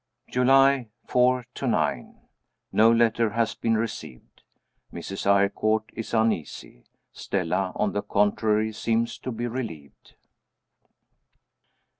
[0.31, 2.15] July 4 9.
[2.71, 4.41] No letter has been received.
[4.91, 5.27] Mrs.
[5.27, 6.85] Eyrecourt is uneasy.
[7.13, 10.15] Stella, on the contrary, seems to be relieved.